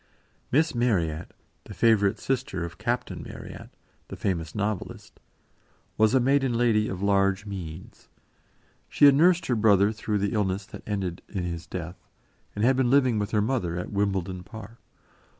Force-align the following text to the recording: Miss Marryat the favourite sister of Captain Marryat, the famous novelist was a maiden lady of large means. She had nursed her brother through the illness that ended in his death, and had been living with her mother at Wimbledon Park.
Miss 0.51 0.73
Marryat 0.73 1.31
the 1.65 1.75
favourite 1.75 2.17
sister 2.17 2.65
of 2.65 2.79
Captain 2.79 3.21
Marryat, 3.23 3.69
the 4.07 4.15
famous 4.15 4.55
novelist 4.55 5.19
was 5.95 6.15
a 6.15 6.19
maiden 6.19 6.55
lady 6.55 6.87
of 6.87 7.03
large 7.03 7.45
means. 7.45 8.09
She 8.89 9.05
had 9.05 9.13
nursed 9.13 9.45
her 9.45 9.55
brother 9.55 9.91
through 9.91 10.17
the 10.17 10.33
illness 10.33 10.65
that 10.65 10.81
ended 10.87 11.21
in 11.29 11.43
his 11.43 11.67
death, 11.67 12.03
and 12.55 12.65
had 12.65 12.75
been 12.77 12.89
living 12.89 13.19
with 13.19 13.29
her 13.29 13.43
mother 13.43 13.77
at 13.77 13.91
Wimbledon 13.91 14.41
Park. 14.41 14.79